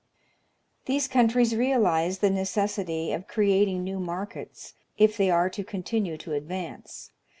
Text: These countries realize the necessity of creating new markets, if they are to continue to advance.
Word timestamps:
These 0.85 1.07
countries 1.07 1.55
realize 1.55 2.17
the 2.17 2.31
necessity 2.31 3.11
of 3.13 3.27
creating 3.27 3.83
new 3.83 3.99
markets, 3.99 4.73
if 4.97 5.15
they 5.15 5.29
are 5.29 5.47
to 5.51 5.63
continue 5.63 6.17
to 6.17 6.33
advance. 6.33 7.11